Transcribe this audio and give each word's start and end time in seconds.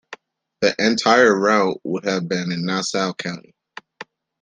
The 0.61 0.73
entire 0.83 1.39
route 1.39 1.79
would 1.83 2.05
have 2.05 2.27
been 2.27 2.51
in 2.51 2.65
Nassau 2.65 3.13
County. 3.13 3.53